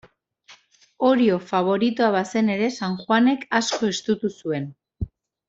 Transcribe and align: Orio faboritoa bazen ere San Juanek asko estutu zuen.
Orio 1.09 1.35
faboritoa 1.49 2.07
bazen 2.15 2.49
ere 2.55 2.71
San 2.81 2.97
Juanek 3.03 3.47
asko 3.61 3.91
estutu 3.93 4.33
zuen. 4.41 4.69